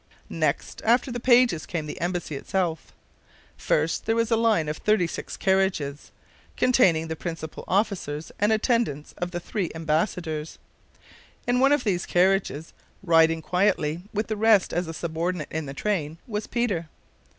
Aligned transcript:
Next 0.31 0.81
after 0.83 1.11
the 1.11 1.19
pages 1.19 1.67
came 1.67 1.85
the 1.85 2.01
embassy 2.01 2.35
itself. 2.35 2.91
First 3.55 4.07
there 4.07 4.15
was 4.15 4.31
a 4.31 4.35
line 4.35 4.67
of 4.67 4.77
thirty 4.77 5.05
six 5.05 5.37
carriages, 5.37 6.09
containing 6.57 7.07
the 7.07 7.15
principal 7.15 7.63
officers 7.67 8.31
and 8.39 8.51
attendants 8.51 9.13
of 9.19 9.29
the 9.29 9.39
three 9.39 9.69
embassadors. 9.75 10.57
In 11.45 11.59
one 11.59 11.71
of 11.71 11.83
these 11.83 12.07
carriages, 12.07 12.73
riding 13.03 13.43
quietly 13.43 14.01
with 14.11 14.25
the 14.25 14.35
rest 14.35 14.73
as 14.73 14.87
a 14.87 14.93
subordinate 14.95 15.51
in 15.51 15.67
the 15.67 15.73
train, 15.75 16.17
was 16.25 16.47
Peter. 16.47 16.89